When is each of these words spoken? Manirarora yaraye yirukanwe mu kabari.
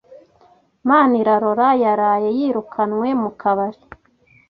Manirarora 0.87 1.67
yaraye 1.83 2.29
yirukanwe 2.37 3.07
mu 3.21 3.31
kabari. 3.41 3.81